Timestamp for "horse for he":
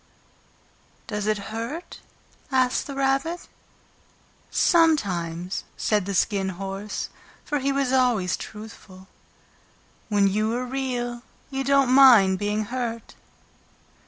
6.49-7.71